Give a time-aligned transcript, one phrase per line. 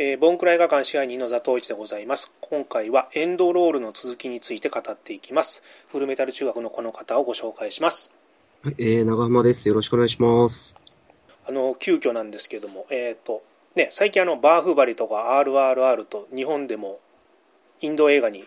[0.00, 2.30] えー、ボンクラ映画館支配人の座頭市でございます。
[2.40, 5.60] 今回はエンドロールの続きについて語っていきます。
[5.88, 8.08] フルメタル中学のこの方をご紹介します。
[8.62, 9.68] はい、えー、長浜です。
[9.68, 10.76] よろしくお願いします。
[11.48, 13.42] あの、急遽なんですけども、えっ、ー、と、
[13.74, 17.00] ね、最近あの、バーフバリとか RRR と日本でも
[17.80, 18.46] インド映画に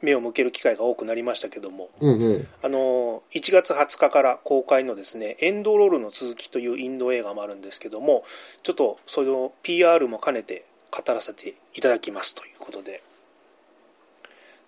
[0.00, 8.24] 目を向ける機会が多くなりましたけども、うんうん、あの1月20日から公開のですね「エンドロールの続き」というインド映画もあるんですけども
[8.62, 10.64] ちょっとその PR も兼ねて
[10.96, 13.02] 語らせていただきますということで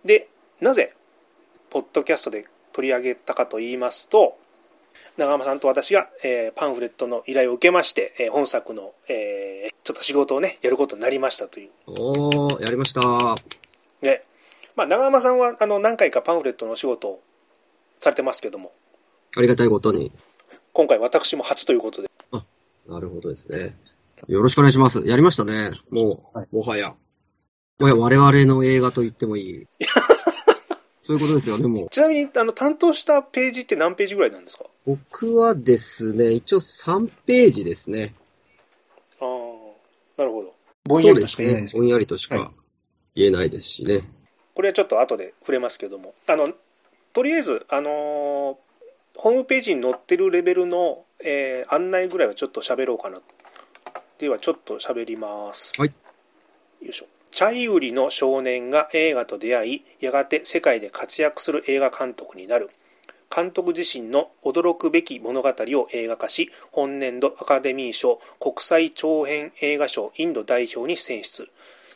[0.05, 0.29] で
[0.61, 0.95] なぜ
[1.71, 4.37] ポッドキャストで取り上げたかと言いますと
[5.17, 13.01] 長浜さんと私が、えー、パンフレットの依頼を受けまして、えー、本作の、えー、ちょっと仕事をねやることになりましたというおおやりました
[14.01, 14.25] で
[14.79, 17.20] まあ、長山さんはあの何回かパンフレットのお仕事を
[17.98, 18.70] されてますけども、
[19.37, 20.13] ありがたいことに。
[20.73, 22.09] 今回私も初ということで。
[22.31, 22.45] あ、
[22.87, 23.75] なるほどですね。
[24.27, 25.06] よろしくお願いします。
[25.06, 25.70] やりましたね。
[25.91, 26.94] もう、はい、もはや。
[27.78, 29.66] もはや我々の映画と言ってもいい。
[31.02, 31.88] そういうことですよね、もう。
[31.88, 34.64] ちなみに、あの、担当したページって何ページぐらいなんですか？
[34.84, 38.14] 僕はですね、一応3ページですね。
[39.20, 39.28] ああ、
[40.19, 40.55] なるほど。
[40.84, 41.80] ぼんやりとしか言えないですね。
[41.80, 42.52] ぼんやりとしか
[43.14, 44.02] 言えないですしね。
[44.55, 46.48] これはちょっと後で触れますけども、あの
[47.12, 48.56] とりあえず、あのー、
[49.16, 53.20] ホームページに載ってるレベルの、えー、案内ぐらいはちょっと喋ろうかな。
[54.19, 55.80] では、ちょっと喋ります。
[55.80, 55.92] はい。
[56.83, 57.06] よいしょ。
[57.30, 62.69] チャイウリの少年が映画と出会い、やがて世界で活躍する映画監督になる。
[63.34, 71.48] 監督自身の驚くべき物語を映画化し、本年度アカデミー賞国際長編映画賞インド代表に選出。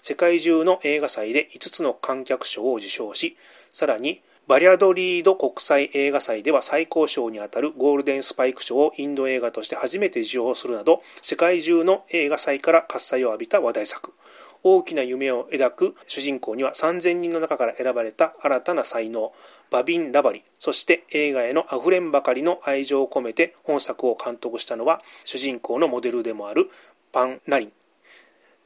[0.02, 3.36] 世界中の映画祭で5つの観客賞を受賞し、
[3.70, 14.12] さらにバリアドリード国際映画祭では最高賞にあたるゴールデンスパイク賞をインド映画として初めて受賞するなど、世界中の映画祭から喝采を浴びた話題作。
[14.64, 19.32] 大きな夢を抱く主人公には3000人の中から選ばれた新たな才能、
[19.70, 26.68] バビン・ラバリ、そして映画へのあふれんばかりの愛情を込めて本作を監督したのは、主人公のモデルでもある
[27.12, 27.72] パン・ナリン。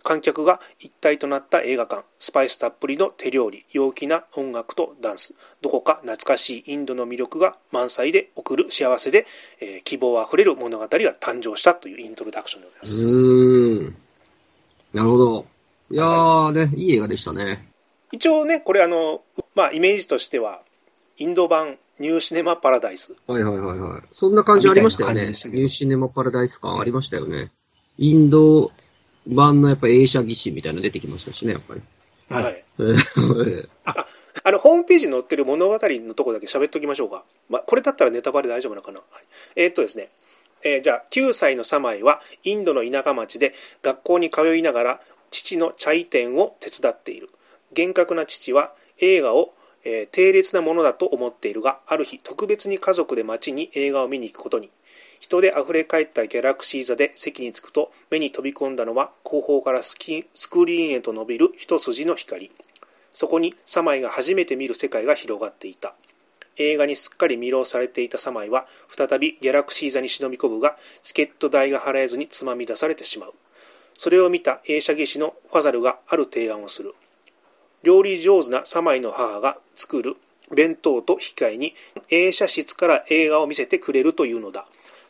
[0.07, 9.27] 観客が一体となった映画館、スパイスたっぷりの手料理、陽気な音楽とダンス、どこか懐かしいインドの魅力が満載で送る幸せで、
[9.61, 13.27] えー、希望あふれる物語が誕生したというイントロダクションでございます。
[13.27, 13.97] うん。
[14.95, 15.47] なるほど。
[15.91, 17.69] いやーね、いい映画でしたね。
[18.13, 19.23] 一応ね、これあの、
[19.57, 20.63] まあ、イメージとしては、
[21.19, 23.17] インド版ニューシネマパラダイス。
[23.27, 24.03] はいはいはいはい。
[24.13, 25.27] そんな感じありましたよね。
[25.27, 27.51] ニューシネマパラダイス感ありましたよね。
[27.99, 28.71] インド
[29.27, 31.83] 版のやっぱ映写技師みたいなの出てきましたしね、やっぱり。
[32.29, 32.65] はい。
[33.85, 34.07] あ
[34.45, 37.25] あの、ホームページに載ってる物語のとこだけ喋っときましょうか。
[37.49, 38.99] まあ、これだったらネタバレ大丈夫なのかな。
[38.99, 39.25] はい、
[39.57, 40.09] えー、っとですね、
[40.63, 45.01] えー、じゃあ、9歳のサマイはインドの田舎町で学校に通いながら
[45.31, 47.31] 父のチャイ店を手伝っている。
[47.73, 49.53] 厳格な父は映画を、
[49.85, 54.71] えー、低劣なものだと思っているが、ある日特別に家族で町に映画を見に行くことに。
[55.21, 62.51] 人で溢れ返ったギャラクシー座で席に着くと目に飛び込んだのは後方からスキスクリーンへと伸びる一筋の光。
[63.13, 65.95] そこにサマイが初めて見る世界が広がっていた。
[66.59, 73.35] 映画にすっかり魅了されていたサマイは再びギャラクシー座に忍び込むがチケット代が払えずにつまみ出されてしまう。
[73.99, 76.95] それを見た映写技師のファザルがある提案をする。
[77.83, 80.17] 料理上手なサマイの母が作る
[80.55, 81.75] 弁当と引き換えに
[82.11, 84.67] 映写室から映画を見せてくれるというのだ。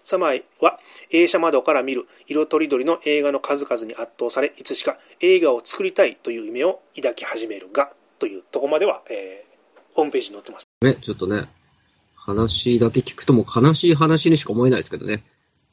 [0.07, 0.79] サマイは
[1.11, 7.91] 映写窓から見る色とりどりの映画の数々に圧倒され、いつしか映画を作りたいという夢を抱き始めるが、
[8.21, 10.69] というとこまでは、えー、ホームページに載ってます。
[10.81, 11.49] ね、ちょっとね、
[12.15, 15.25] 話だけ聞くとも悲しい話にしか思えないですけどね。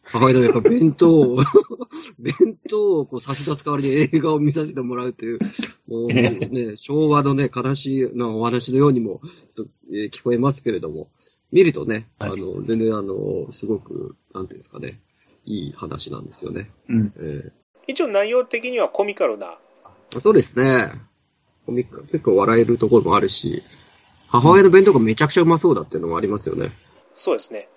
[0.06, 1.38] 母親のやっぱ弁当を
[2.20, 2.34] 弁
[2.70, 5.40] 当をこう差し出す代わりに映画を見させてもらうという、
[5.88, 9.22] もうね、昭和のね、悲しいなお話のようにも、
[9.56, 11.10] ちょっと、えー、聞こえますけれども、
[11.52, 15.00] 見るとね、はい、あの、全然あの、すごく、なんていうんですかね、
[15.46, 16.70] いい話なんですよね。
[16.90, 17.14] うん。
[17.18, 17.52] えー、
[17.88, 19.58] 一応内容的にはコミカルな。
[20.20, 20.92] そうですね。
[21.66, 23.64] コミカ結構笑えるところもあるし、
[24.28, 26.72] 母親の弁当がめちゃくちゃうまそうだっていうのもありますよね。
[27.16, 27.70] そうですね。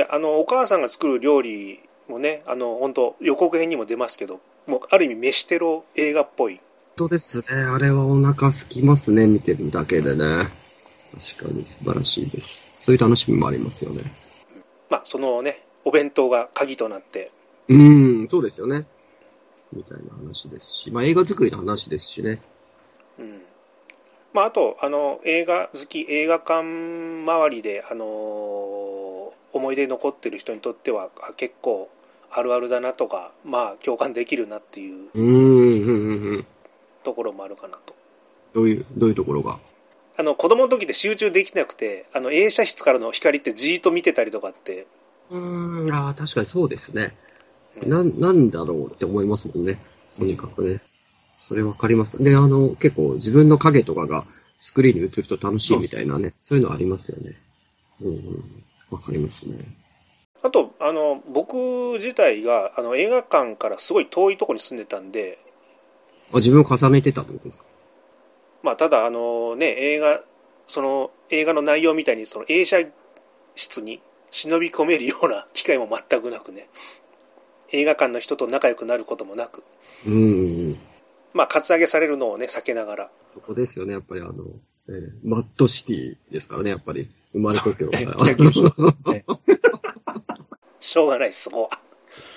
[0.00, 6.54] いや、あの、お母さんが作る料理もね、あの、本当予告編にも出ますけど、もう、ある意味、飯テロ映画っぽい。
[6.54, 6.62] 本
[6.96, 7.44] 当ですね。
[7.50, 10.48] あれはお腹空きますね、見てるだけでね。
[11.36, 12.70] 確かに素晴らしいです。
[12.76, 14.10] そういう楽しみもありますよね。
[14.88, 17.30] まあ、そのね、お弁当が鍵となって。
[17.68, 18.86] うん、そうですよね。
[19.70, 22.40] みたいな話ですし、まあ映画作りの話ですしね。
[23.18, 23.42] うん。
[24.32, 31.90] まああと、あの、映画好き、映画館周りで、あのー、思い出残ってる人にとっては、結構
[32.30, 36.44] あるあるだなとか、まあ、共感できるなっていう。
[37.02, 37.94] ところもあるかなと。
[38.54, 39.58] どういう、どういうところが？
[40.16, 44.86] あの子供の時って集中できなくて、あの映写室からの光ってじーっと見てたりとかって、
[45.30, 47.16] うーん、ああ、確かにそうですね。
[47.82, 49.78] うんなん、なんだろうって思いますもんね。
[50.18, 50.80] とにかくね。
[51.40, 52.22] それわかります。
[52.22, 54.26] で、あの、結構自分の影とかが
[54.58, 57.36] スクリーンに映ると楽しいみたいなね、そういうのありますよね。
[58.02, 58.64] うん、うん。
[58.90, 59.58] わかりますね。
[60.42, 61.54] あとあの僕
[61.94, 65.38] 自体があの映画館からすごい遠いところに住んでたんで、
[66.32, 67.64] あ、自分を重ねてたってことですか？
[68.62, 70.22] まあ、ただあの、ね、映画
[70.66, 72.86] その映画の内容みたいにその映写
[73.54, 74.00] 室に
[74.30, 76.68] 忍び込めるような 機会も全くなくね。
[77.72, 79.62] 映画館の人と仲良くなることもなく、
[80.04, 80.78] うん。
[81.32, 83.10] まあ、カツアゲされるのをね避けながら。
[83.32, 84.32] そこですよね、やっぱりあの、
[84.88, 87.10] えーマッドシティですからね、やっぱり。
[87.32, 87.90] 生まれた時は。
[87.90, 88.42] ねして
[89.12, 89.24] ね
[90.80, 91.68] しょうがないですそこは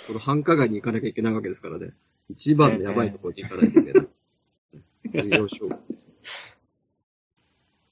[0.07, 1.92] この繁華街に行かなきゃいけないわけですからね。
[2.30, 4.07] 一番のやばいところに行かないといけない。
[5.07, 6.07] そうです。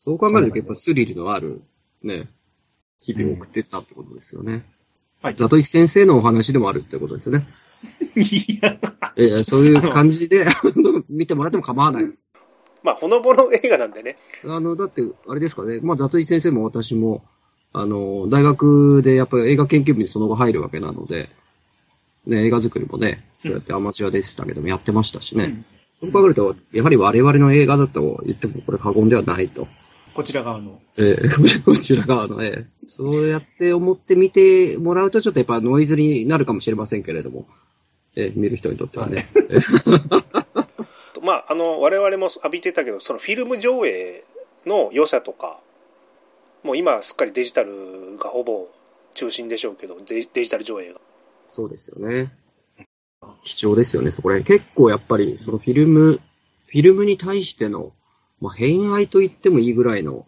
[0.04, 1.62] そう考えると、やっぱスリルのある、
[2.04, 2.28] ね、
[3.00, 4.66] 日々を送ってたってことですよね。
[5.22, 5.36] はい。
[5.36, 7.48] ザトイ先生のお話でもあるってことですよね。
[8.16, 8.80] いや、
[9.16, 10.46] えーそういう感じで、
[11.10, 12.04] 見てもらっても構わない。
[12.84, 17.24] まあほのぼの映画なんでねあの、だって、あれですかね、まあ、ザトイ先生も私も、
[17.74, 21.30] あの、大学でやっぱり映画研究部にその後入るわけなので、
[22.26, 25.44] ね、映画作りもね、そうやってアマチュアでしたけどもやってましたしね。
[25.46, 25.66] うん
[26.02, 29.68] そう考えると、やはり我々の映画だと言ってもこれ過言ではないと。
[30.16, 30.82] こちら側の。
[30.98, 37.46] えー こちら側の、えーそうやって思って見てもらうとちょっとやっぱノイズになるかもしれませんけれども、
[38.16, 39.28] えー見る人にとってはね。
[41.22, 44.24] まああの我々も浴びてたけどそのフィルム上映
[44.66, 45.60] の良さとか
[46.64, 48.68] もう今はすっかりデジタルがほぼ
[49.14, 51.00] 中心でしょうけどデデジタル上映が
[51.48, 52.32] そうですよね。
[53.44, 54.60] 貴重ですよね、そこら辺。
[54.60, 57.92] 結構やっぱり、そのフィルム、フィルムに対しての、
[58.40, 60.26] まあ、偏愛と言ってもいいぐらいの、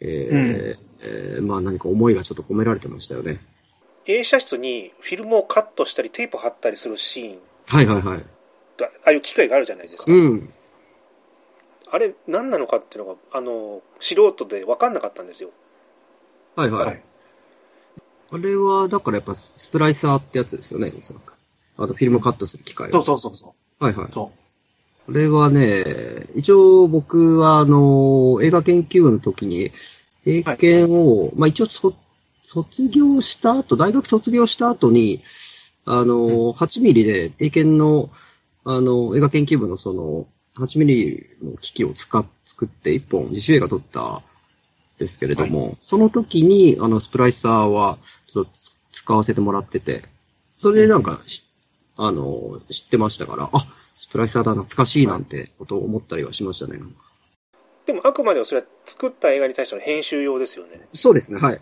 [0.00, 3.40] えーうんえーまあ何か思いがちょっと込められてましたよね。
[4.06, 8.24] 映写室にフィルムをカットしたりテープ貼ったりするシーンはいはいはい。
[8.78, 10.52] がああいう機会があるじゃないですか、うん。
[11.90, 15.50] あれ何なのかっていうのがあの素人で分かんなかったんですよ
[16.56, 16.86] はいはい。
[16.86, 17.02] はい。
[18.34, 20.92] あれは、だからやっぱスプライサーってやつですよね。
[21.76, 23.54] あとフィルムカットする機械はそうそうそうそ。
[23.78, 24.32] はいはいうそ
[25.06, 25.84] これはね、
[26.34, 29.70] 一応僕はあの、映画研究部の時に、
[30.24, 31.94] 英検を、まあ一応そ
[32.42, 35.20] 卒業した後、大学卒業した後に、
[35.84, 38.10] あの、8ミリで英検の、
[38.64, 40.26] あの、映画研究部のその、
[40.56, 44.22] 8ミリの機器を使っ、作って一本自主映画撮ったん
[44.98, 50.04] ですけれども、その時に、あの、スプライサーは、ちょっとつ使わせてもらってて、
[50.58, 51.44] それでなんか、し
[51.96, 56.78] あの、知ってましたから、あ、スプライサーだ、懐かしいなんてことを思ったりはしましたね。
[57.86, 61.60] でもあくまでもそれは作った映画に対しての編集用ですよねそうですね、はい。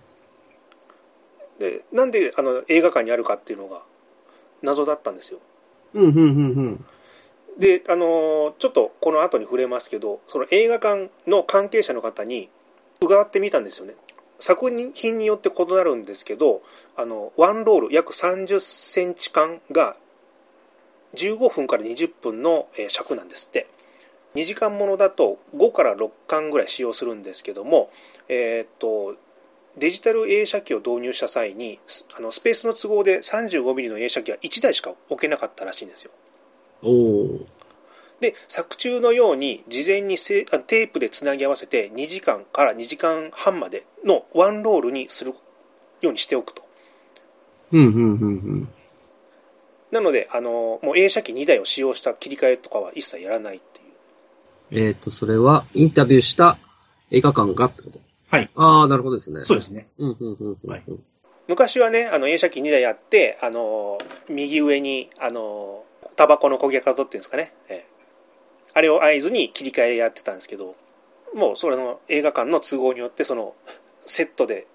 [1.58, 3.82] でなんであの映画館にあるかっていうのが
[4.62, 5.38] 謎だったんですよ
[7.58, 12.48] であのちょっとこの後に触れますけどその映画館の関係者の方に
[13.00, 13.94] 伺ってみたんですよね。
[14.38, 16.62] 作品によって異なるんですけど
[16.96, 19.96] あのワンロール約30センチ間が
[21.14, 23.66] 15分から20分の尺なんですって。
[24.34, 27.90] 2時間ものだと5から6巻ぐらい使用するんですけども、
[28.28, 29.16] えーっと
[29.78, 36.10] デジタル映写機を導入した際にスあのスペースの都合で 35mm の映写機は1台しか置けなかったらしいんですよ
[36.82, 37.46] おー。
[38.20, 45.34] で作中のように事前にテープでつなぎ合わせて2時間から2時間半までのワンロールにする
[46.02, 46.62] ようにしておくと
[47.72, 48.68] うん、うん、うん、うん。
[49.90, 53.90] なのであのもう映写機2台を使用した切り替えとかは一切やらないっていう
[54.72, 56.56] えっ、と、それは、インタビューした
[57.10, 58.09] 映画館がってこと？
[58.30, 58.50] はい。
[58.54, 59.44] ああ、なるほどですね。
[59.44, 59.88] そうですね。
[59.98, 60.70] うん、うん、うん、うん。
[60.70, 60.82] はい
[61.48, 65.82] 昔はねあの映写機2台あってあの右上にあの
[66.14, 67.90] タバコの焦げ方っていうんですかね、ええ
[68.72, 70.76] あれを合図に切り替えやってたんですけど
[71.34, 73.54] もうそれの映画館の都合によってその
[74.06, 74.68] セットで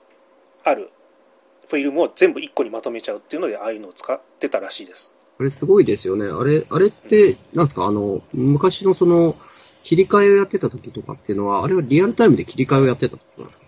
[0.65, 0.91] ある
[1.69, 6.27] フィルムを全部1個にまとめちゃうっていうのでああいうのを使ってたらしいですあれすごいですよね。
[6.27, 9.35] あれ、あれって、なんですか、あの、昔のその、
[9.85, 13.65] 切り替えをやってた時とかっていうのは、あれはリアルタイムで切り替えをやってたってことなんですか？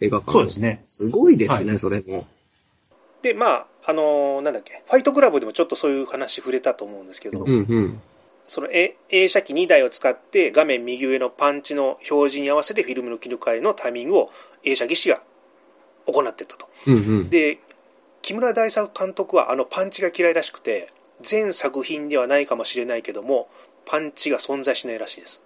[0.00, 0.80] 映画館そうですね。
[0.84, 2.26] すごいですね、はそれも。
[3.22, 8.00] でまああのなんだっけファイトクラブでもちょっとそういう話触れたと思うんですけど、うん、うん。
[8.46, 14.30] そのえ映写機2台を使って画面右上のパンチの表示に合わせてフィルムの切り替えのタイミングを
[14.64, 15.22] 映写技師が
[16.06, 16.68] 行ってたと。
[16.86, 17.30] うん、うん。
[17.30, 17.58] で
[18.20, 20.92] 木村大作監督はあのパンチが嫌いらしくて、
[21.22, 23.48] 全作品ではないかもしれないけども、
[23.86, 25.42] パンチが存在しないらしいです。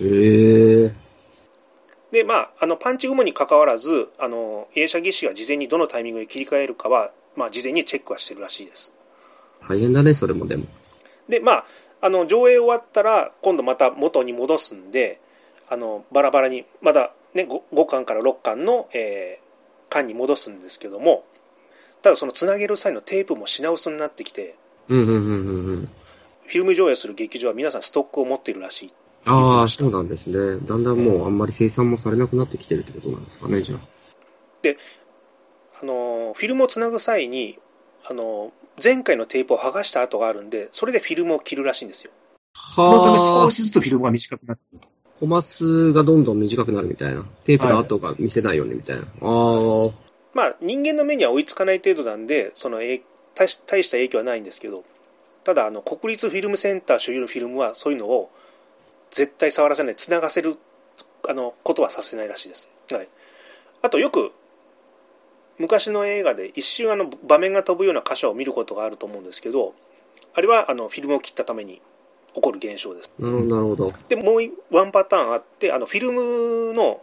[0.00, 0.92] へえ。
[2.12, 8.92] で、まあ、あのパンチ雲に関わらず、あの映写技師が事前にどのタイミングで切り替えるかは、まあ、事前にチェックはしてるらしいです。
[9.68, 10.66] 大変だね、それもでも。
[11.28, 11.66] で、まあ、
[12.00, 15.20] あの上映終わったら、今度また元に戻すんで、
[15.68, 21.24] あのバラバラに、まだ、ね、5, 5巻から6巻の、えー、巻に戻すんですけども、
[22.02, 24.54] ただそのつなげる際のテープも品薄になってきて、
[24.88, 25.88] うんうんうんうんうん。
[26.46, 28.92] フィルム上映する劇場は皆さんストックを持っているらしい。
[29.26, 30.58] ああ、そうなんですね。
[30.66, 33.78] だんだんもうあんまり生産もされなくなってきてるってことなんですかね、じゃあ。
[35.82, 37.58] あのフィルムをつなぐ際に、
[38.04, 38.52] あの
[38.82, 42.10] 前回のテープを剥がした跡があるんで、それでフィルムを切るらしいんですよ。
[42.74, 44.88] そのためはあ、少しずつフィルムが短くなってると。
[45.20, 47.24] コマ数がどんどん短くなるみたいな。
[47.44, 49.02] テープの跡が見せないようにみたいな。
[49.02, 49.90] ああ、
[50.34, 53.02] まあ、人間の目には追いつかない程度なんで、そのえ
[53.34, 54.84] 大した影響はないんですけど、
[55.44, 58.30] ただあの、国立フィルムセンター所有のフィルムは、そういうのを
[59.10, 60.56] 絶対触らせない、つながせる
[61.28, 62.68] あのことはさせないらしいです。
[62.92, 63.08] はい、
[63.82, 64.32] あと、よく
[65.58, 69.74] 昔の映画で一瞬あの場面が飛ぶような箇所を見ることがあると思うんですけど、
[70.34, 71.80] あれはあのフィルムを切ったために
[72.34, 73.10] 起こる現象です。
[73.18, 73.92] なるほど。
[74.08, 77.00] で、もういワンパターンあって、あのフィルムの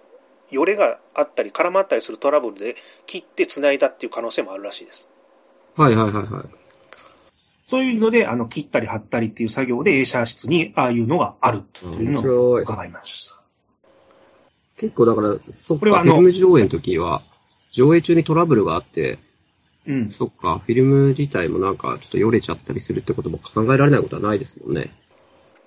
[0.51, 2.75] よれがあったり、絡まったりするトラブルで
[3.07, 5.09] 切って繋いだっていう可能性もあるらしいです。
[5.75, 6.62] はいはいはいはい。
[7.67, 12.55] そういうので、あの、切ったり貼ったりっていう作業で映写室にああいうのがあるというのを。
[12.55, 13.39] 伺いました。
[14.77, 17.21] 結構だから、そっフィルム上映の時は、
[17.71, 19.19] 上映中にトラブルがあって、
[19.85, 20.11] うん。
[20.11, 24.93] そっか、フィルム自体もなんかちょっとよれちゃったりするってことも考えられないことはないですもんね。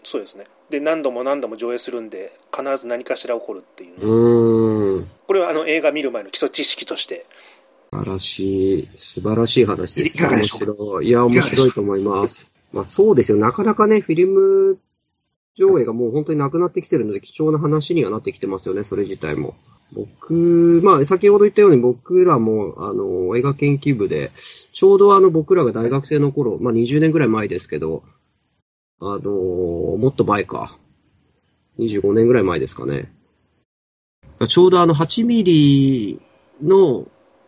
[0.03, 0.45] そうですね。
[0.71, 4.00] で、何度も何度も上映するんで、必ず何かしら起こるっていう。
[4.00, 5.11] うーん。
[5.26, 7.56] これはあの映画見る前の基礎知識として、素
[7.99, 10.17] 晴らしい、素晴らしい話です。
[10.17, 10.73] いかがでしょうか？
[10.73, 11.09] 面白い。
[11.09, 12.50] いや、面白いと思います。
[12.73, 13.38] まあそうですよ。
[13.38, 14.79] なかなかね、フィルム
[15.55, 19.55] 上映がもう本当になくなってきてるので、貴重な話にはなってきてますよね、それ自体も。
[19.93, 24.33] 僕、まあ先ほど言ったように僕らも、あの、映画研究部で、
[24.73, 28.03] ちょうどあの僕らが大学生の頃、まあ20年ぐらい前ですけど、
[29.00, 30.76] あの、もっと前か。
[31.79, 33.12] 25年ぐらい前ですかね。
[34.49, 36.21] ちょうどあの8ミリ
[36.62, 37.07] の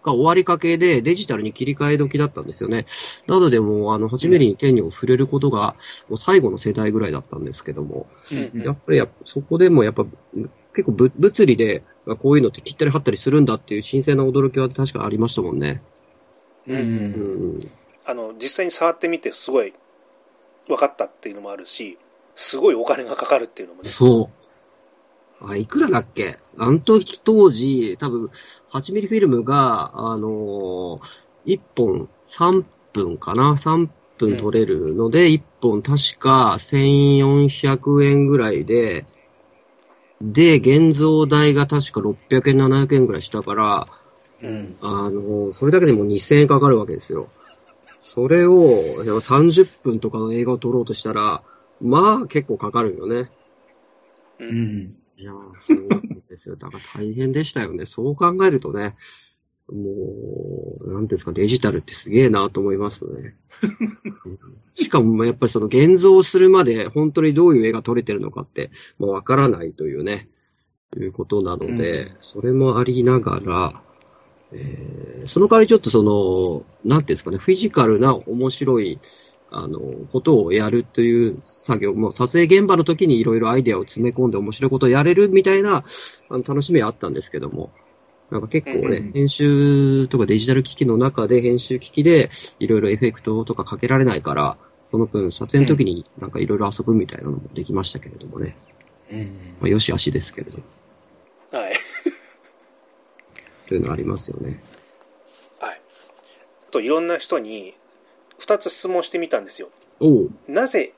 [0.09, 2.87] が終わりかけでデジタルに切り替え時だったんですよね。
[3.27, 5.77] なのでもうあの8ミリに手に触れることが
[6.09, 8.07] もう最後の世代ぐらいだったんですけども、
[8.55, 10.05] うんやっぱりやっぱそこでもやっぱ
[10.73, 11.83] 結構ぶ物理で
[12.21, 15.83] こういうのって切ったり貼ったりするんだっていう新鮮な驚きは確かありましたもんね。
[16.67, 16.79] うんう。
[16.79, 17.59] うんん。
[18.05, 19.75] あの実際に触ってみてすごい
[20.67, 21.99] 分かったっていうのもあるし、
[22.35, 23.89] すごいお金がかかるっていうのもね。
[23.89, 24.38] そう。
[25.41, 26.39] あれ、いくらだっけ？
[26.59, 28.31] あの時当時、多分、
[28.71, 39.07] 8ミリフィルムが、あのー、1本3分かな ?3 分取れるので、1本確か1400円ぐらいで、
[40.21, 43.87] で、現像代が確か600円、700円ぐらいしたから、
[44.43, 44.77] うん。
[44.83, 47.29] あのー、それだけでも2000円かかるわけですよ。
[48.01, 51.43] それを、いや30分とかの映画を撮ろうとしたら、
[51.81, 53.31] まあ結構かかるよね。
[54.41, 54.97] ううんん。
[55.19, 56.57] いやー、そうなんですよ。
[56.57, 57.87] だから大変でしたよね。
[57.87, 58.97] そう考えるとね、
[59.71, 63.37] もう、なんていうんですか、デジタルってすげえなと思いますね。
[64.25, 64.39] うん
[64.75, 70.29] しかも、やっぱりその現像するまで本当にどういう絵が撮れてるのかって、まあ、わからないというね、
[70.97, 73.83] いうことなので、うんそれもありながら、
[74.53, 78.99] えーその代わりちょっとその、なんていうんですかね、フィジカルな面白い、
[79.51, 79.81] あの、
[80.13, 85.85] ことをやるという作業、もう撮影現場の時にいろいろアイデアを詰め込んで面白いことをやれるみたいな、
[86.29, 87.71] あの、楽しみはあったんですけども、
[88.31, 92.29] なんか結構ね、編集とかデジタル機器の中で、編集機器で
[92.59, 98.57] いろいろエフェクトとかかけられないから、その分撮影の時になんかいろいろ遊ぶみたいなのもできましたけれどもね。
[99.11, 99.57] うん。
[99.61, 100.65] まあ、よしあしですけれども、
[101.53, 101.75] はい。
[103.67, 104.63] というのはありますよね。
[105.61, 105.81] はい。
[106.69, 107.75] あと、いろんな人に
[108.41, 109.69] 2つ質問してみたんですよ。
[110.47, 110.93] なぜ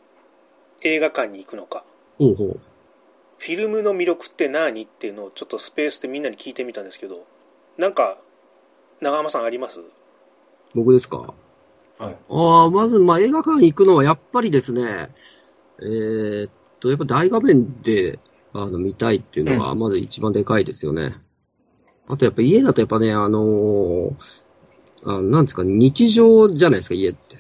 [0.83, 1.85] 映画館に行くのか。
[2.19, 2.61] おうほう。
[3.39, 7.27] フィルムの魅力って何っていうのをちょっとスペースでみんなに聞いてみたんですけど、
[7.79, 8.19] なんか、
[9.01, 9.81] 長浜さんあります？
[10.75, 11.33] 僕ですか？
[11.99, 12.17] はい。
[12.29, 15.09] ああ、まず、まあ、映画館行くのはやっぱりですね、
[15.81, 18.19] えーっと、やっぱ大画面で、
[18.53, 21.17] あの、見たいっていうのが、まず一番でかいですよね。
[22.09, 24.15] あとやっぱ家だとやっぱね、あのー
[25.05, 27.39] あなんですか、日常じゃないですか、家って。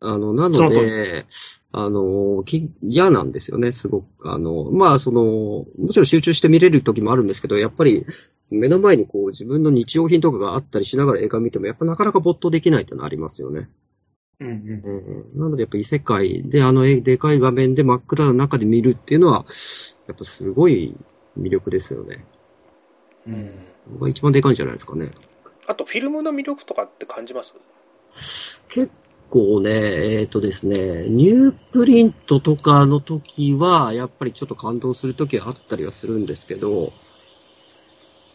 [0.00, 1.26] あの、なそので、
[1.70, 4.30] あの、き嫌なんですよね、すごく。
[4.30, 8.04] あの、まあ、その、もちろん集中して見れる時もあるんですけど、やっぱり、
[8.50, 13.68] 目の前にこう、自分の日用品とかがあったりしながら映画見ても、やっぱなかなか没頭できないってのはありますよね。
[14.40, 14.54] うんうん。
[15.34, 19.46] うんなので、やっぱ異世界で、あの、えでかい画面で真っ暗な中で見るっていうのは、
[20.08, 20.96] やっぱすごい
[21.38, 22.24] 魅力ですよね。
[23.26, 23.52] うん。
[23.86, 25.10] 僕が一番でかいんじゃないですかね。
[25.72, 27.54] あと、フィルムの魅力とかって感じます？
[28.68, 28.90] 結
[29.30, 29.70] 構ね、
[30.20, 36.92] えっ、とですね、ニュープリントとかの時は、やっぱりちょっと感動する時はあったりはするんですけど、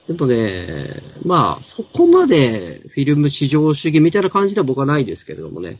[0.08, 5.80] でもね、まあ、そこまでフィルム至上主義みたいな感じでは僕はないですけれどもね。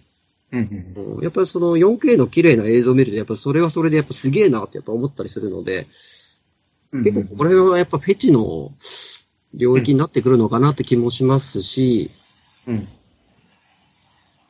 [0.52, 1.16] うんうん。
[1.16, 5.88] うんやっぱりその 4K の綺麗な映像を見ると、やっぱそれはそれでやっぱすげえなってやっぱ思ったりするので、
[6.92, 8.72] 結構これはやっぱフェチの
[9.58, 12.12] 領域になってくるのかなって気もしますし、
[12.68, 12.88] うん。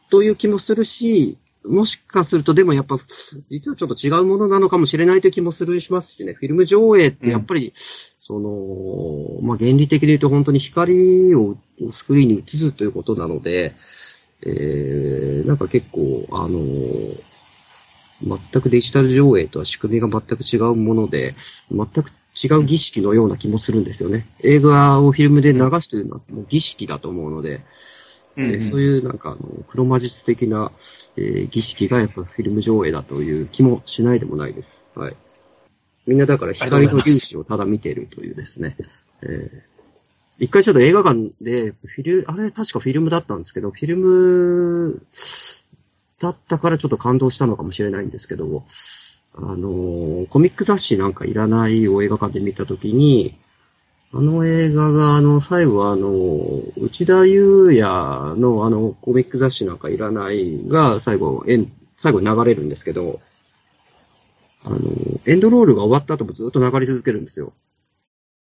[0.10, 2.98] という気もするし、もしかするとでもやっぱ、
[3.50, 11.58] 実はちょっと違うものなのかもしれないという気もするしますしね、フィルム上映ってやっぱり、その、まあ、原理的で言うと本当に光を
[11.92, 13.76] スクリーンに映すということなので、
[14.42, 16.60] えー、なんか結構、あの
[18.22, 21.36] 全くデジタル上映とは仕組みが全く違うもので、
[21.72, 22.12] 全く
[22.44, 24.28] 違う儀式のような気もするんですよね。
[24.42, 27.62] 映画をフィルムで流すというのはもう儀式だと思うので、
[28.36, 30.72] えーそういうなんかあの、黒魔術的な、
[31.16, 34.86] えー儀式がやっぱフィルム上映だという気もしないでもないです。
[34.94, 35.16] はい。
[36.06, 38.78] みんなだから光の粒子をただ見ているというですね。
[39.24, 39.78] えー
[40.40, 45.02] 一回ちょっと映画館で、フィル、あれ確かフィルムだったんですけど、フィルム
[46.20, 48.64] だったからちょっと感動したのかもしれないんですけど、
[49.38, 53.38] あのーコミック雑誌なんかいらないを映画館で見たときに、
[54.14, 56.10] あの映画が、あの、最後は、あの、
[56.78, 63.20] 内田祐也の、あの、コミック雑誌なんかいらないが、最後、エン、最後に流れるんですけど、
[64.64, 64.80] あの、
[65.26, 67.52] エンドロールが終わった後もずっと流れ続けるんですよ。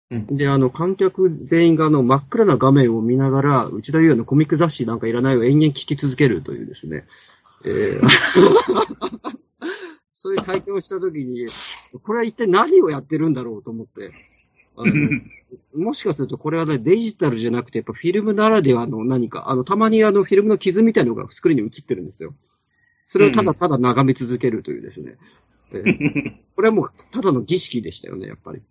[0.10, 0.26] うん。
[0.28, 7.06] で、あの、観客全員が、あの、真っ暗な画面を見ながら、内田祐也のコミック雑誌なんかいらないを延々聞き続けるというですね、
[7.65, 8.02] えー
[10.21, 11.47] そういう体験をしたときに、
[12.03, 14.12] これは一体何をやってるんだろうと思って、
[14.77, 14.93] あの
[15.73, 22.36] もしかするとこれはね、デジタルじゃなくて、やっぱフィルムならではの何か、あの、たまにあの、フィルムの傷みたいなのがスクリーンに映ってるんですよ。
[23.07, 25.17] それをただただ眺め続けるというですね。
[25.71, 28.62] えー これはもう、ただの儀式でしたよね、やっぱり。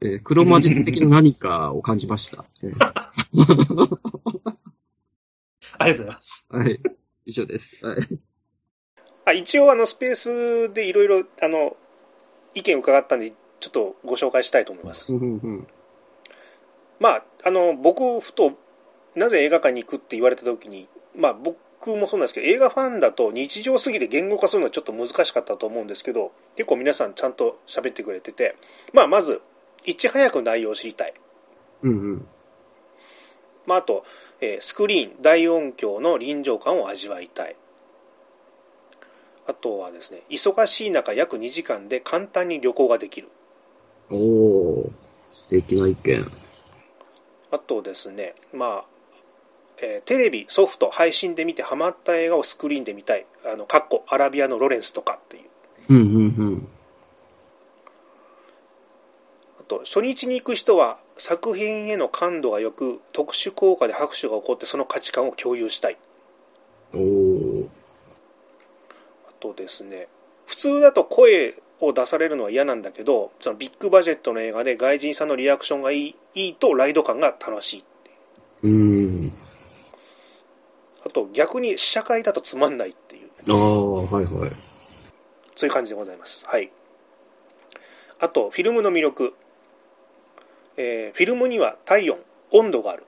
[0.00, 2.44] えー黒魔術的な何かを感じました。
[2.62, 2.76] えー
[5.76, 6.46] ありがとうございます。
[6.50, 6.80] はい。
[7.26, 7.84] 以上です。
[7.84, 8.08] はい。
[9.24, 11.76] あ一応、あの、スペースでいろいろ、あの、
[12.54, 15.14] 意見伺ったんで、ちょっとご紹介したいと思います。
[15.14, 15.66] うんうんうん
[17.00, 18.52] まあ、あの、僕、ふと、
[19.14, 28.56] なぜ映画館に行くって言われたときに、まあ、僕もそうなんですけど、映画ファンだと日常すぎて言語化するのはちょっと難しかったと思うんですけど、結構皆さんちゃんと喋ってくれてて、
[28.92, 29.40] まあ、まず、
[29.84, 31.14] いち早く内容を知りたい。
[31.82, 32.28] うんうん。
[33.66, 34.04] まあ、あと、
[34.40, 37.56] えースクリーン、大音響の臨場感を味わいたい。
[39.46, 43.28] あとはですね、忙しい中約2時間で簡単に旅行ができる。
[44.10, 44.90] おー、
[45.32, 46.30] 素敵な意見。
[47.50, 48.84] あとですね、まあ、
[49.78, 53.26] えーテレビ、ソフト、配信で見てハマった映画をスクリーンで見たい。
[53.44, 55.44] あの、かっこアラビアのロレンスとかっていう。
[55.90, 56.68] うんうんうん。
[59.60, 65.98] あと、初日に行く人は作品への感度が良く、特殊効果で拍手が起こってその価値観を共有したい。
[66.94, 67.68] おー。
[69.44, 70.08] あとですね、
[70.46, 77.84] 普通だと声を出されるのは嫌なんだけど、そのビッグバジェットの映画で外人さんのリアクションがいいいいとライド感が楽しい。
[78.62, 79.32] うーん。
[81.04, 84.52] あと逆に試写会だとつまんないっていう、ああ、はいはい。
[85.54, 86.46] そういう感じでございます。
[86.46, 86.70] はい。
[88.20, 89.34] あと、フィルムの魅力。
[90.78, 92.18] えーフィルムには体温、
[92.50, 93.04] 温度がある。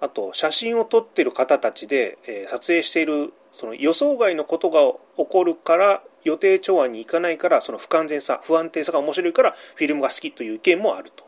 [0.00, 4.80] あと、写真を撮ってる方たちで、えー撮影している、その予想外のことが
[5.16, 11.24] 起こるから、予定調和に行かないから、その不完全さ、不安定さが面白いから、フィルムが好きという意見もあると。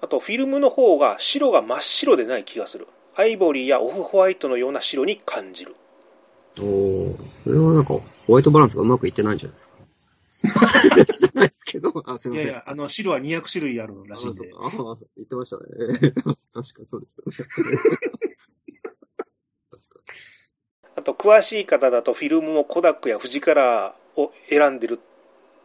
[0.00, 2.88] あと、フィルムの方が白が真っ白でない気がする。
[3.14, 5.76] アイボリーやオフホワイトのような白に感じる。
[6.58, 7.16] おー。
[7.44, 7.94] それはなんか、
[8.26, 9.74] ホワイトバランスがうまくいってないんじゃないですか？
[11.06, 12.46] 知らないですけど、 あ、すいません。
[12.46, 14.50] いやいや、あの、白は200種類あるらしいんで。
[14.54, 14.70] ああ
[15.16, 15.64] 言ってましたね。
[16.52, 17.32] 確かそうですよね。
[20.94, 25.00] あと、詳しい方だとフィルムもコダックやフジカラーを選んでる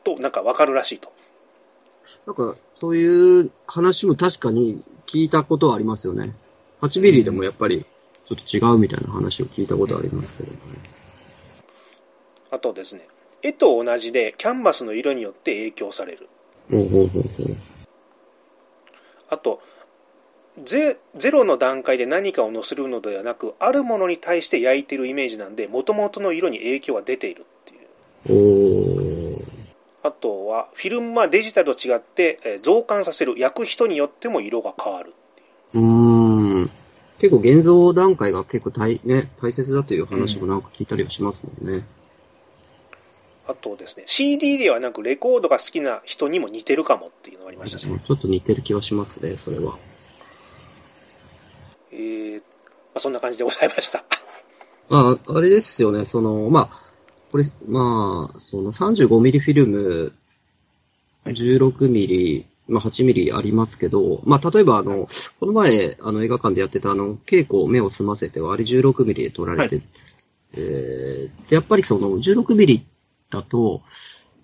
[0.04, 1.12] と、なんかわかるらしいと。
[2.26, 6.34] なんか、そういう話も確かに聞いたことはありますよね。
[6.82, 7.86] 8ミリでもやっぱり、
[8.26, 10.58] ちょっと違うみたいな話を聞いたことありますけどね。
[12.52, 13.08] あとですね、
[13.41, 16.28] 絵と同じでキャンバスの色によって影響される。
[19.30, 19.62] あと、
[20.63, 29.45] ゼゼロの段階で何かを載せるのではなく、あるものに対して焼いてるイメージなんで、元々の色に影響が出ているっていう。
[30.02, 35.13] あとは、フィルムはデジタルと違って、え増刊させる、焼く人によっても色が変わる。
[35.73, 35.82] うー
[36.65, 36.71] ん。
[37.19, 41.84] 結構現像段階が結構大,、ね、大切だという話もなんか聞いたりはしますもんね。
[43.48, 48.00] あとですね、CD ではなくレコードが好きな人にも似てるかもっていうのがありましたね。
[48.04, 49.78] ちょっと似てる気はしますね、それは。
[51.94, 52.42] えーま
[52.96, 54.04] あ、そんな感じでございました。
[54.90, 56.88] まあ、あれですよね、その、まあ、
[57.32, 60.14] これ、まあ、その 35mm フィルム、
[61.26, 65.08] 16mm、まあ、8mm ありますけど、まあ、例えばあの、
[65.40, 69.82] この前、あの、映画館でやってたあの、稽古目を澄ませては、あれ 16mm で撮られて、は
[70.54, 72.82] えーで、やっぱりその 16mm
[73.30, 73.82] だと、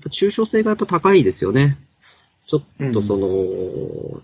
[0.10, 1.78] 抽象性がやっぱ高いですよね。
[2.48, 4.22] ちょっとその、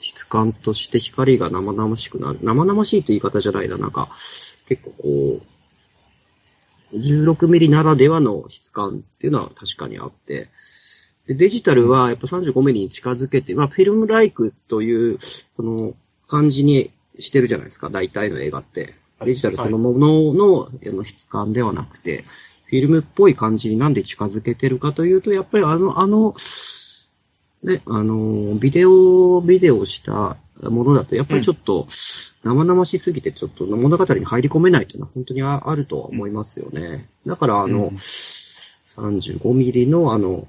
[0.00, 2.38] 質感として光が生々しくなる。
[2.42, 3.78] 生々しいって言い方じゃないな。
[3.78, 4.08] なんか、
[4.66, 5.40] 結構こ
[6.92, 10.50] う、16ミリならではの質感っていうのは確かにあって、
[11.26, 15.94] でデジタルはやっぱ35ミリに近づけて、まあフィルムライクという、その
[16.28, 18.94] 感じにしてるじゃないですか、大体の映画って。
[19.24, 22.24] デジタルそのものの質感ではなくて、
[22.72, 26.34] フィルムっぽい感じになんで近づけてるかというと、やっぱりあの、あの、
[27.62, 31.86] ね、あの、ビデオ、ビデオしたものだと、やっぱりちょっと
[32.42, 37.10] 生々しすぎて、ちょっと物語に入り込めないというのは本当にああるとは思いますよね。
[37.26, 37.96] だから、あの、うん
[38.94, 40.46] 35ミリのあの、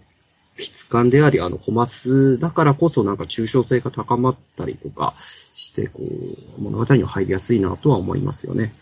[0.57, 5.13] 質感であり、あの、コマスだからこそなんか抽象性が高まったりとか
[5.53, 8.73] して、こう、物語に入りやすいなとは思いますよね。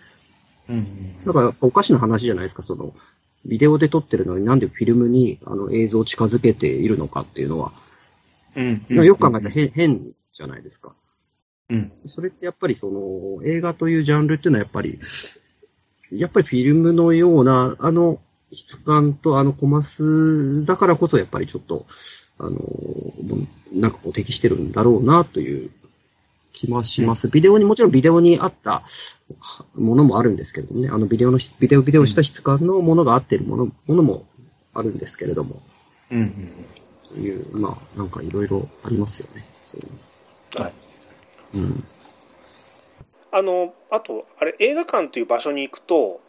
[0.67, 1.23] うん。
[1.25, 2.93] だから、おかしな話じゃないですか、その、
[3.45, 7.73] ビデオで撮ってるのになんでフィルムにあの映像を近づけているのかっていうのは、
[8.55, 8.85] うん。
[8.89, 10.93] よく考えたら変変じゃないですか。
[11.69, 11.91] うん。
[12.05, 14.99] それってやっぱりその、映画というジャンルっていうのはやっぱり、
[16.11, 18.19] やっぱりフィルムのような、あの、
[18.51, 21.85] 質感とあのコマスだからこそやっぱりちょっと、
[22.37, 22.59] あの、
[23.71, 25.71] なんかこう適してるんだろうなという
[26.53, 27.27] 気はします。
[27.29, 28.83] ビデオに、もちろんビデオに合った
[29.75, 34.25] ものもあるんですけれどもね、あのビデオの、ビデオ、ビデオした質感のものが合ってるもの、ものも
[34.73, 35.61] あるんですけれども、
[36.11, 36.67] うん。
[37.09, 39.45] という、まあ、なんかいろいろありますよね。
[39.65, 39.83] そうい
[40.57, 40.73] うはい。
[41.55, 41.83] うん。
[43.31, 46.19] あの、あと、あれ、映画館という場所に行くと、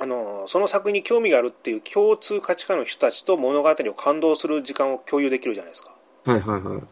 [0.00, 5.92] あの、その作品に興味があるっていう共通価値観の人たちと物語を感動する時間を共有できるじゃないですか。
[6.24, 6.82] はいはいはい。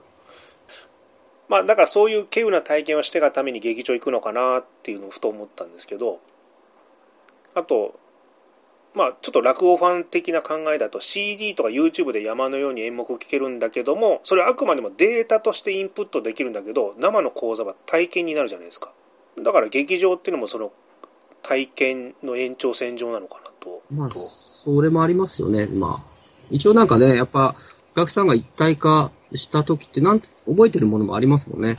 [1.48, 6.20] まあ、だからそういう稀有な体験をしてがために劇場行くのかなっていうのをふと思ったんですけど、
[7.54, 7.98] あと、
[8.94, 18.90] まあ、ちょっと落語ファン的な考えだと CD とか YouTube で山のように演目を聴けるんだけども、それはあくまでもデータとしてインプットできるんだけど、生の講座は体験になるじゃないですか。
[19.42, 20.72] だから劇場っていうのもその
[21.42, 23.82] 体験の延長線上なのかなと。
[23.90, 25.66] まあ、それもありますよね。
[25.66, 26.16] まあ、
[26.50, 27.54] 一応なんかね、やっぱ、
[27.94, 31.78] お客さんが一体化した時って、なんて、覚えてるものもありますもんね。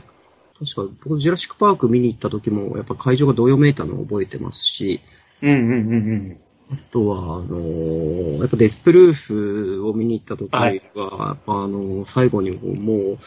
[0.58, 5.00] 確か、僕、ジュラシックパーク見に行った時も、やっぱ会場がどよめいたのを覚えてますし、
[5.40, 6.40] うんうんうんうん。
[6.72, 13.18] あとは、あのーやっぱデスプルーフを見に行った時は、はいやっぱあのー最後にもう、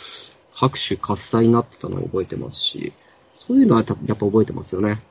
[0.53, 2.93] 拍手喝采になってたのを覚えてますし、
[3.33, 5.01] そういうのはやっぱ覚えてますよね。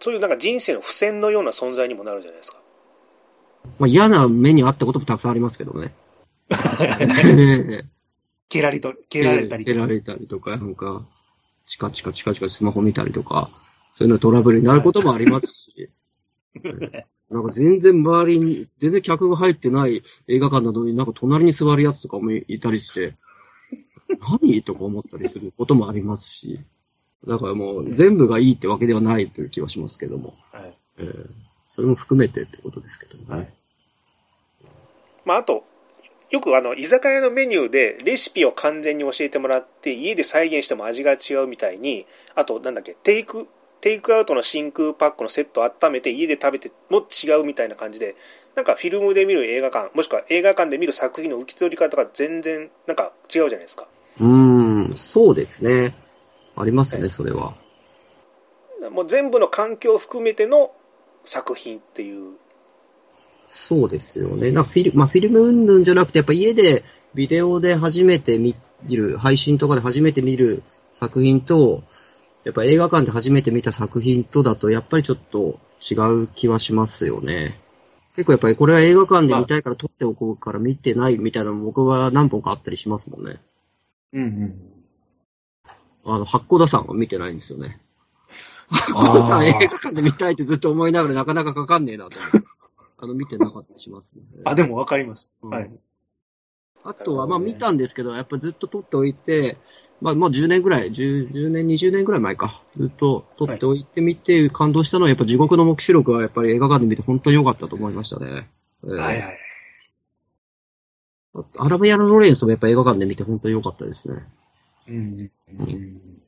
[0.00, 2.58] そういうなんか人生の付箋のような存在にもなるじゃないですか。
[3.78, 5.92] まあ、嫌な目にあったこともたくさんありますけどね。
[8.50, 11.06] 蹴られと、蹴られたり蹴られたりとか、なんか、
[11.64, 13.48] チカチカチカチカスマホ見たりとか、
[13.94, 15.90] そういうのトラブルになることもありますし、
[17.30, 23.14] なんか全然周りに、全然客が入ってない映画館なのになんか隣に座るやつとかもいたりして、
[24.42, 24.62] 何？
[24.62, 26.58] とか思ったりすることもありますし、
[27.26, 30.76] だからもう全部がいいってわけではないという気はしますけども、はい。
[30.98, 31.30] えー
[31.70, 33.24] それも含めてってことですけどね。
[33.28, 33.52] はい。
[35.24, 35.64] まあ、あと、
[36.30, 43.48] よくあの居酒屋のメニューでレシピを完全に教えてもらって家で再現しても味が違うみたいにあとなんだっけテイク
[43.80, 48.14] テイクアウトの真空パックのセットを温めて家で食べても違うみたいな感じで
[48.54, 53.86] なんかフィルムで見る映画館もしくは映画館で見る作品の受け取り方が全然なんか違うじゃないですか
[54.20, 55.94] うーん、そうですね。
[56.56, 57.54] ありますね、それは。
[58.90, 60.72] もう全部の環境を含めての
[61.24, 62.34] 作品っていう
[63.52, 64.52] そうですよね。
[64.52, 66.84] なんかフィル、まあ、フィルム云々じゃなくて、やっぱ家で
[67.14, 68.54] ビデオで初めて見
[68.88, 71.82] る、配信とかで初めて見る作品と、
[72.44, 77.58] やっぱ映画館で初めて見た作品とだと、やっぱりちょっと違う気はしますよね。
[78.14, 83.40] 結構やっぱりこれは映画館で見たいから撮っておこうから見てないみたいなのも僕は何本かあったりしますもんね。
[84.12, 84.60] うんうん。
[86.04, 87.80] あの、八甲田山は見てないんですよね。
[88.70, 92.59] 八甲田山映画館で見たいってずっと思いながらなかなかかかんねえなと思って。
[93.02, 94.22] あの、見てなかったりしますね。
[94.44, 95.32] あ、でもわかります。
[95.42, 95.70] うんはい。
[96.82, 99.58] あとは、まあ見たんですけど、やっぱずっと撮っておいて、
[100.00, 102.62] まあもう10年ぐらい、10, 10年、20年ぐらい前か。
[102.74, 108.48] ずっと撮っておいてみて感動したのは、やっぱ地獄の目視録はやっぱり映画館で見て本当に良かったと思いましたね。
[108.84, 109.38] えーはいはい。
[111.58, 114.24] アラビアのロレンスもやっぱ映画館で見て本当に良かったですね。
[114.88, 115.30] うん。
[115.58, 116.20] うん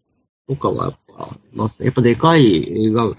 [0.48, 3.12] とかはやっぱ、まあ、やっぱでかい映画、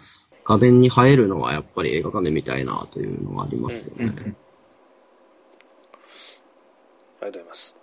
[0.45, 4.05] 画面に映えるのはやっぱり映画館で見たいなというのがありますよね。
[4.05, 4.35] うんうん
[7.23, 7.77] ありがとうございます。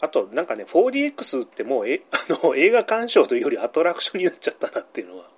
[0.00, 5.28] あと、なんかね、4DX ってもうえ あの映画鑑賞というよりアトラクションになっちゃったなっていうのは。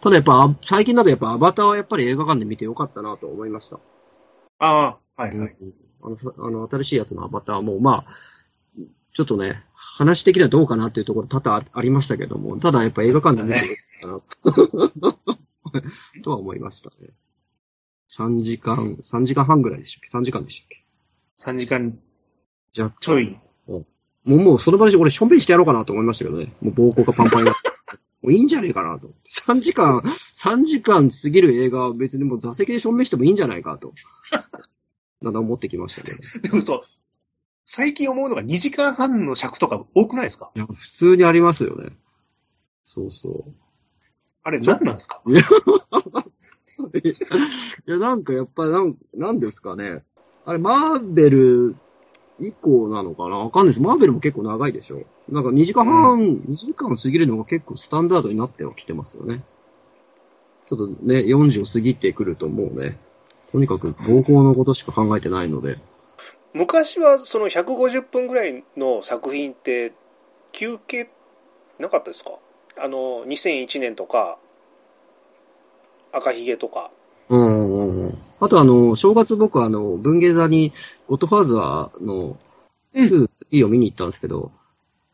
[0.00, 3.78] ただやっぱ、あ最近だとやっぱアバターはやっぱり映画館で見て良かったなと思いました。
[4.58, 5.56] ああ、はいはい。
[6.02, 8.14] あの、さあの、新しいやつのアバターも、まあ、
[9.12, 13.66] ちょっとね、話的にはどうかなっていうところ多々あありましたけども、ただやっぱ映画館で見て
[14.02, 14.52] よかっ
[14.92, 15.34] たな
[15.82, 15.88] と、
[16.22, 17.08] とは思いましたね。
[18.10, 20.84] 3時間、3時間半ぐらいでしたっけ ?3 時間でしたっけ
[21.38, 21.98] ？3時間
[22.72, 23.38] じゃあ、ちょい。
[23.66, 23.84] も
[24.26, 26.54] う、もうその場で俺、しょんべんしてやろうかなと思いましたけどね。
[26.60, 27.70] もう膀胱がパンパンになって。
[28.22, 29.12] もういいんじゃねえかなと。
[29.46, 33.92] 3時間、3時間過ぎる映画は別にもう座席でしょんべんしてもいいんじゃないかと。
[35.20, 36.16] なんだ思ってきましたね。
[36.42, 36.82] でもそう、
[37.66, 40.50] 最近思うのが2時間半の尺とか多くないですか？
[40.54, 41.96] いや、普通にありますよね。
[42.82, 43.54] そうそう。
[44.44, 45.20] あれ何なんですか？
[45.26, 45.34] い
[47.90, 50.02] や、なんかやっぱなん、なんですかね。
[50.44, 51.76] あれ、マーベル
[52.38, 53.38] 以降なのかな？
[53.38, 53.80] わかんないです。
[53.82, 55.02] マーベルも結構長いでしょ。
[55.30, 59.40] なんか2時間半、2時間過ぎるのが結構スタンダードになってはきてますよね。
[60.66, 62.98] ちょっとね、40を過ぎてくるともうね、
[63.52, 65.78] とにかく暴行のことしか考えてないので。
[66.52, 69.92] 昔はその150分ぐらいの作品って
[70.52, 71.08] 休憩
[71.78, 72.32] なかったですか？
[72.78, 74.38] あの2001年とか
[76.12, 76.90] 赤ひげとか
[77.28, 78.18] うんうんうん。
[78.40, 80.72] あとあの、正月僕あの、文芸座に
[81.06, 82.36] ゴッドファーザーの
[82.94, 84.52] 2、3を見に行ったんですけど、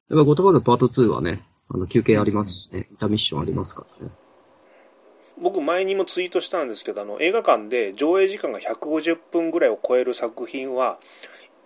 [0.08, 4.12] やっぱゴッドファーザーパート2はね、あの、休憩ありますしね、インターミッションありますからね。
[5.40, 10.98] 僕前にもツイートしたんですけどあの映画館で上映時間が150分ぐらいを超える作品は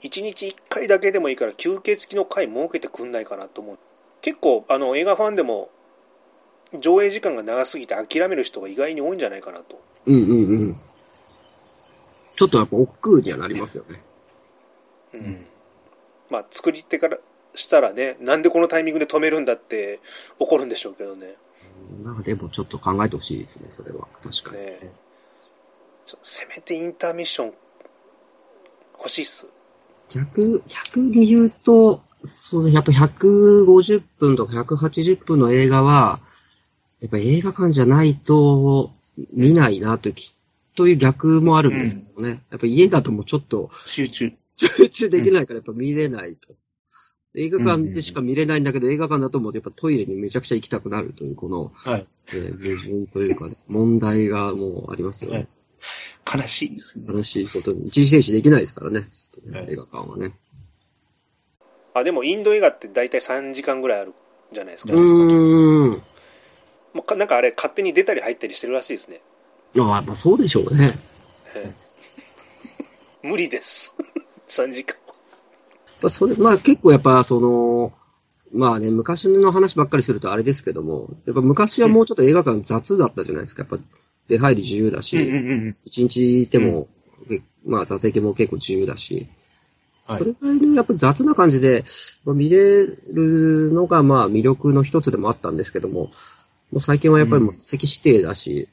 [0.03, 3.79] 1日1回だけでもいいから休憩付きの回設けてくんないかなと思う
[4.23, 5.71] 結構あの映画ファンでも
[6.81, 10.35] 上映時間が長すぎて諦める人が意外に多いんじゃないかなとうんうんう
[10.67, 10.81] ん。
[12.37, 14.03] ちょっとやっぱ億劫にはなりますよね。
[15.15, 15.47] うん
[16.31, 17.19] まあ作り手から
[17.55, 20.01] したらねなんでこのタイミングで止めるんだって
[20.39, 21.37] 怒るんでしょうけどね
[22.03, 24.09] まあでもちょっと考えてほしいですね、それは。
[24.23, 24.63] 確かに。
[24.63, 24.93] ね
[26.23, 27.55] せめてインターミッション
[28.99, 29.47] 欲しいっす
[30.11, 36.21] 逆、逆に言うと、そうですね、やっぱ150分とか180分の映画は、
[37.05, 38.90] やっぱ映画館じゃないと
[39.35, 40.35] 見ないなというき、
[40.75, 42.43] という逆もあるんですけどね。
[42.51, 44.33] やっぱ家だともうちょっと集中。
[44.57, 46.55] 集中できないからやっぱ見れないと。
[47.35, 52.07] 映画館でしか見れないんだけど、映画館だともうやっぱトイレにめちゃくちゃ行きたくなるという、この、はい。
[52.29, 55.49] えー矛盾というかね、問題がもうありますよね。
[56.33, 57.05] 悲しいですね。
[57.07, 57.88] 悲しいことに。
[57.88, 59.05] 一時停止できないですからね。
[59.45, 60.33] ねはい映画館はね。
[61.93, 64.14] あでもインド映画って大体3時間ぐらいある
[64.53, 66.03] じゃないですかうーん。
[66.95, 69.21] もうかなんかあれ勝手に出たり入ったりしてるらしいですね。
[69.75, 70.91] いや、やっぱそうでしょうね。
[71.55, 71.75] え
[73.23, 73.27] え。
[73.29, 73.95] 無理です。
[74.49, 74.97] 3時間
[76.01, 77.93] まあそれ、まあ結構やっぱその、
[78.53, 83.63] まあね、昔の話ばっかりするとあれですけども、やっぱ昔はもうちょっと映画館雑だったじゃないですか。
[83.63, 83.85] やっぱ
[84.29, 85.77] 出入り自由だし、うんうんうん。
[85.85, 86.89] 一日いても、
[87.31, 89.27] えまあ座席も結構自由だし、
[90.07, 90.19] はい。
[90.19, 91.83] それぐらいね、やっぱり雑な感じで、
[92.25, 96.11] まあ、見れるのがまあ魅力の一つでもあったんですけども、
[96.70, 98.68] もう最近はやっぱりもう席指定だし、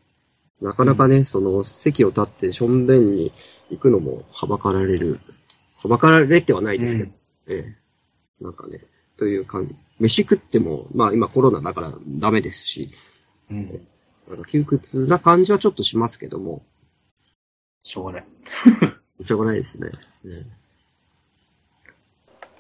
[0.62, 3.32] なかなかね、その席を立ってしょんべんに
[3.70, 5.20] 行くのもはばかられる。
[5.78, 7.12] はばかられてはないですけど、
[7.48, 7.76] え
[8.40, 8.44] え。
[8.44, 8.80] なんかね、
[9.18, 9.76] という感じ。
[10.00, 12.92] 飯食っても、まあ今コロナだからダメですし、
[13.50, 13.88] うん。
[14.30, 16.64] なんか窮屈な感じはちょっとしますけども、
[17.84, 18.26] しょうがない。
[19.26, 19.90] しょうがないですね。
[20.24, 20.46] ね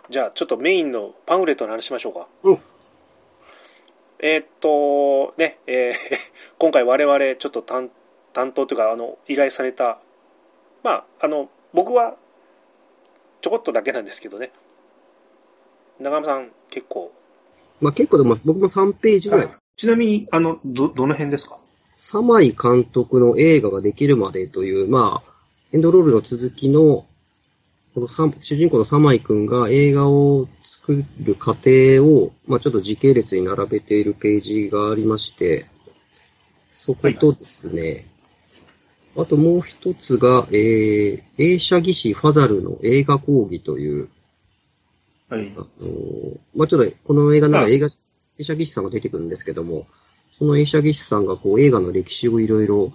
[0.09, 2.59] じゃあちょっとメインのパンフレットの話しましょうかうん
[4.21, 5.93] えーっとね、えー
[6.60, 7.89] 今回我々ちょっと担
[8.34, 9.99] 担当というかあの依頼された
[10.84, 12.15] まああの僕は
[13.41, 14.51] ちょこっとだけなんですけどね。
[15.99, 17.12] 長山さん結構。
[17.79, 19.60] まあ結構でも僕も3ページぐらいです。
[19.77, 21.57] ちなみに、あの、ど、どの辺ですか？
[21.91, 25.31] サマイ監督の映画ができるまでという、まあ、
[25.71, 27.05] エンドロールの続きの、
[27.93, 35.65] このサ主人公のサマイ君が映画を作る過程を、まあちょっと時系列に並べているページがありまして、
[36.73, 38.08] そことですね、
[39.17, 44.10] あともう一つが、えー、映写技師ファザルの映画講義という、
[45.27, 45.54] はい。
[45.58, 45.60] あ。
[45.60, 47.88] のーまあちょっと、この映画の中で映画、
[48.38, 49.86] 映写技師さんが出てくるんですけども、
[50.32, 52.93] その映写技師さんがこう映画の歴史をいろいろ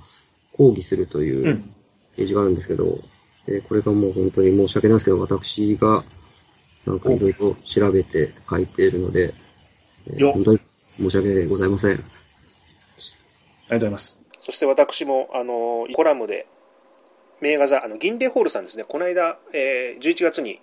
[0.57, 1.75] 講義するといううん。
[2.17, 2.99] ページがあるんですけど、
[3.49, 6.05] えーこれがもう本当に申し訳ないですけど、私が
[6.85, 9.35] なんかいろいろ調べて書いているので、
[10.09, 10.61] えーよ本当に
[10.99, 11.93] 申し訳ございません。
[11.93, 14.21] ありがとうございます。
[14.41, 16.47] そして私も、あの、コラムで、
[17.41, 20.61] 名画座、あの、銀霊ホールさんですね、この間、えー11月に、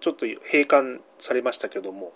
[0.00, 2.12] ちょっと閉館されましたけども、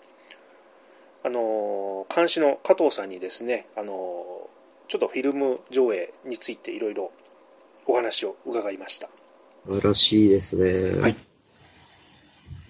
[1.23, 4.47] あの、監視の加藤さんにですね、あの、
[4.87, 7.11] ちょっとフィルム上映についていろいろ
[7.87, 9.09] お話を伺いました。
[9.65, 11.01] 素晴らしいですね。
[11.01, 11.15] はい。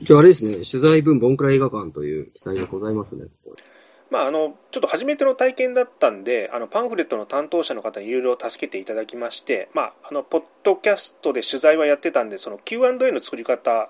[0.01, 3.25] じゃああれですね、取材文ボンクラ映画館という記載がございますね。
[4.11, 13.89] まあ、あのちょっと初めての体験だったんで、あのパンフレットの担当者の方にいろいろ助けていただきまして、まあ、あのポッドキャストで取材はやってたんで、その Q&A の作り方っ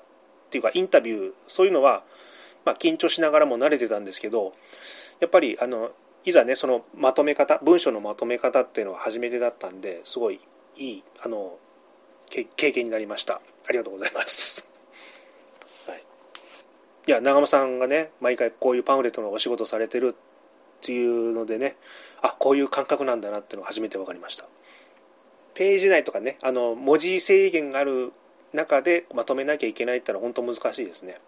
[0.49, 2.03] ていうか、インタビュー、そういうのは、
[2.65, 4.53] まあ、緊張しながらも慣れてたんですけど、
[5.19, 5.91] やっぱりあの
[6.23, 10.39] いざね、そのまとめ方、文章のまとめ方っていうのは初めてだったんで、すごい
[10.77, 11.64] いいあのけ
[12.29, 13.41] 経験になりました。
[13.67, 14.67] ありがとうございます。
[15.87, 16.03] はい、
[17.07, 21.77] いや、長間さんがね、毎回こういうパンフレットのお仕事されてるっていうのでね、
[22.21, 24.45] あこういう感覚なんだなっていうのが初めて分かりました。
[25.53, 28.11] ページ内とかね、あの文字制限がある
[28.53, 31.19] 中でまとめなきゃいけないってのは本当難しいですね。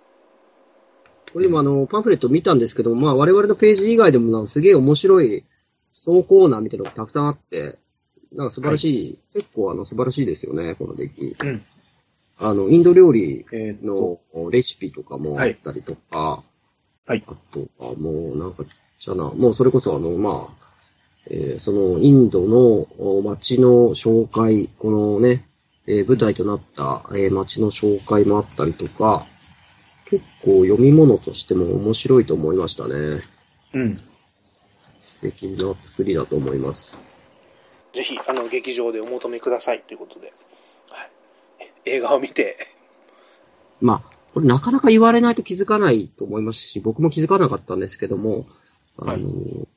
[1.34, 5.46] これでもあの、パンフレット見たんですけど、まあ我々のページ以外でもなんかすげえ面白い
[5.92, 7.80] 総コーナーみたいなのがたくさんあって、
[8.34, 11.36] なんか素晴らしい、結構あの素晴らしいですよね、このデッキ。
[11.40, 11.66] うん。
[12.40, 13.46] あの、インド料理
[13.84, 14.20] の
[14.52, 16.44] レシピとかもあったりとか、
[17.06, 18.66] はいあとはもうなんか、
[19.00, 20.68] じゃな、もうそれこそあの、まあ、
[21.30, 25.48] えーそのインドのお街の紹介、このね、
[25.88, 29.26] えー舞台となった、えー街の紹介もあったりとか、
[30.06, 33.22] 結構読み物としても面白いと思いましたね。
[33.74, 33.94] うん。
[33.96, 34.02] 素
[35.22, 37.07] 敵な作りだと思います。
[37.98, 39.82] ぜひあの劇場でお求めください。
[39.82, 40.32] ということで、
[40.92, 41.10] はい、
[41.86, 42.58] 映画を見て、
[43.82, 48.46] まあ、これなかなか言われないと気づかないと思いますし、僕も気づかなかったんですけども、
[49.00, 49.68] あの、はい。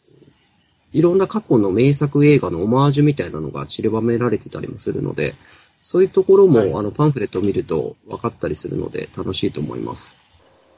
[0.93, 5.35] い、ろんな過去の名作映画のオマージュみたいなのが散りばめられてたりもするので、
[5.81, 6.75] そういうところも、はい。
[6.75, 10.19] あのパンフレットを見ると分かったりするので楽しいと思います。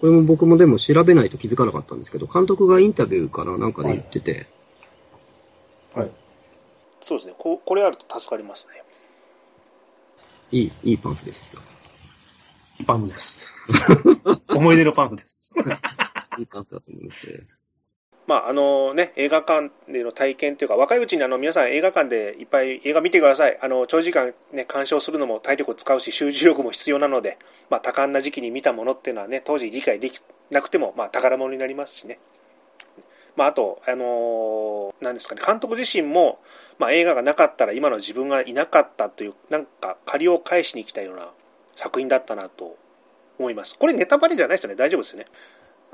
[0.00, 4.46] これも僕もでも調べないと気づかなかったんですけど、監督がインタビューかななんかで言ってて、
[5.92, 6.10] はい。
[7.02, 8.82] そうですね、ここれあると助かりますね。
[10.52, 11.62] いい、いいパンフですよ。
[12.86, 13.48] パンフです。
[14.48, 15.54] 思い出のパンフです。
[16.38, 17.40] いいパンフだと思いますね。
[18.26, 23.58] まああのね、映画館での体験というか、若いうちにあの皆さん映画館でいっぱい映画見てください。
[23.60, 27.38] あの長時間、ね、鑑賞するのも体力を使うし、集中力も必要なので、
[27.68, 32.20] まあ、多感な時期に見たものっていうのはね、当時理解できなくても、まあ、宝物になりますしね。
[33.36, 36.38] まあ、あと、あのーなんですかね、監督自身も、
[36.78, 41.30] まあ、映画がなかったら今の自分がいなかったという、なんか借りを返しに来たような
[41.74, 42.76] 作品だったなと
[43.38, 43.76] 思います。
[43.78, 45.26] これネタバレじゃないですよね、大丈夫ですよね。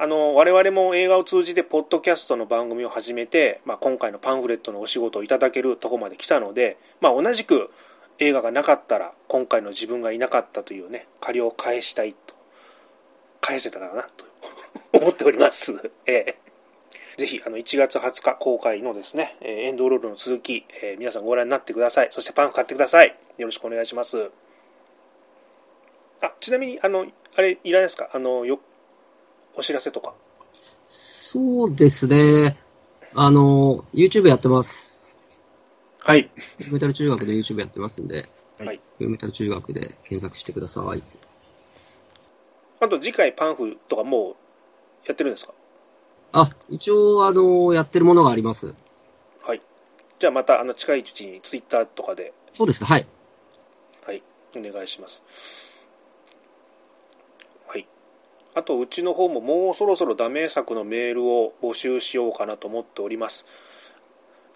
[0.01, 7.71] あの我々も映画を通じて、ポッドキャストの番組を始めて、まあ、今回のパンフレットのお仕事をいただけるとこまで来たので、まあ、同じく
[8.19, 12.35] 映画がなかったら、今回の自分がいなかったというね、借りを返したいと、
[13.41, 14.25] 返せたらなと
[14.93, 15.91] 思っております。
[16.07, 16.49] ええ
[17.19, 22.09] ぜひ、あの、1月20日公開のですね、えーエンドロールの続き、えー皆さんご覧になってください。
[22.13, 23.19] そしてパンフ買ってください。
[23.39, 24.31] よろしくお願いします。
[26.21, 28.09] あ、ちなみに、あの、あれ、いらないですか？
[28.13, 28.61] あの、よ、
[29.57, 30.15] お知らせとか。
[30.85, 32.57] そうですね。
[33.15, 34.97] あの、YouTube やってます。
[36.05, 36.31] はい。
[36.71, 38.29] メタル中学で YouTube やってますんで、
[38.61, 38.81] はい。
[39.01, 41.03] メタル中学で検索してください。
[42.79, 44.35] あと、次回パンフとかもう
[45.07, 45.53] やってるんですか？
[46.33, 48.75] あ、一応、あの、やってるものがあります。
[49.43, 49.63] はい。
[50.19, 53.07] じゃあまた、あの、近いうちにツイッターとかで、そうですね、はい。
[54.07, 54.23] はい、
[54.57, 55.23] お願いします。
[57.67, 57.87] はい。
[58.55, 63.47] あと、うちの方ももうそろそろダメ作のメールを募集しようかなと思っております。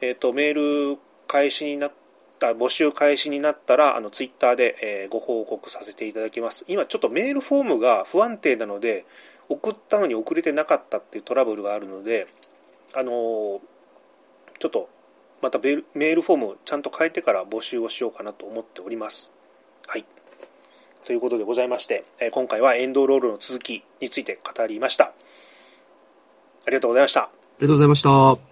[0.02, 1.92] えっ、と、メール開始になっ
[2.38, 6.64] た、募集開始になったら、あの、ツイッターで、えーご報告させていただきます。
[6.68, 9.06] 今、ちょっとメールフォームが不安定なので、
[9.52, 12.26] 送ったのに遅れてなかったっていうトラブルがあるので、
[12.94, 13.60] あのー
[14.62, 14.88] ちょっと
[15.40, 19.32] またメールフォームをちゃんと変えてから募集をしようかなと思っております。
[19.88, 20.04] はい。
[21.04, 25.06] ということでございまして、今回はエンドロールの続きについて語りました。
[25.06, 25.12] あ
[26.68, 27.22] りがとうございました。
[27.22, 28.51] ありがとうございました。